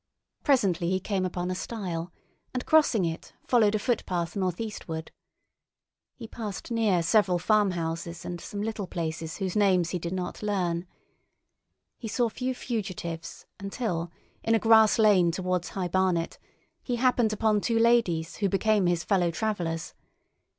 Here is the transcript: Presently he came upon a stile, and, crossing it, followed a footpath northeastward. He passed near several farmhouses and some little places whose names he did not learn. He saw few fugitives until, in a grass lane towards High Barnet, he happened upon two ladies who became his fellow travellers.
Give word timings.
Presently 0.43 0.89
he 0.89 0.99
came 0.99 1.27
upon 1.27 1.51
a 1.51 1.53
stile, 1.53 2.11
and, 2.55 2.65
crossing 2.65 3.05
it, 3.05 3.33
followed 3.45 3.75
a 3.75 3.77
footpath 3.77 4.35
northeastward. 4.35 5.11
He 6.15 6.27
passed 6.27 6.71
near 6.71 7.03
several 7.03 7.37
farmhouses 7.37 8.25
and 8.25 8.41
some 8.41 8.63
little 8.63 8.87
places 8.87 9.37
whose 9.37 9.55
names 9.55 9.91
he 9.91 9.99
did 9.99 10.13
not 10.13 10.41
learn. 10.41 10.87
He 11.99 12.07
saw 12.07 12.29
few 12.29 12.55
fugitives 12.55 13.45
until, 13.59 14.09
in 14.43 14.55
a 14.55 14.59
grass 14.59 14.97
lane 14.97 15.29
towards 15.29 15.69
High 15.69 15.87
Barnet, 15.87 16.39
he 16.81 16.95
happened 16.95 17.31
upon 17.31 17.61
two 17.61 17.77
ladies 17.77 18.37
who 18.37 18.49
became 18.49 18.87
his 18.87 19.03
fellow 19.03 19.29
travellers. 19.29 19.93